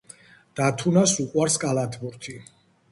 [0.59, 2.37] დათუნას უყვარს კალათბურთი